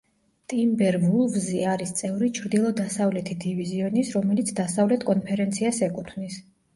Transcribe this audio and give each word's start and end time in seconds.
ტიმბერვულვზი 0.51 1.57
არის 1.73 1.91
წევრი 1.99 2.29
ჩრდილო-დასავლეთი 2.37 3.37
დივიზიონის, 3.43 4.09
რომელიც 4.15 4.49
დასავლეთ 4.61 5.05
კონფერენციას 5.11 5.83
ეკუთვნის. 5.89 6.39